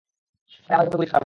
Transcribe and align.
তাহলে 0.65 0.73
আমাদের 0.75 0.87
উপর 0.91 0.97
গুলি 0.99 1.05
কেন 1.07 1.09
চালাচ্ছেন? 1.11 1.19